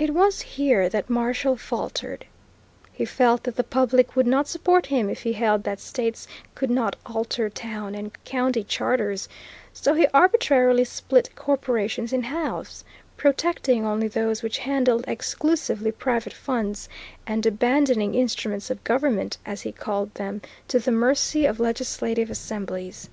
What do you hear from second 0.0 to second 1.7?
It was here that Marshall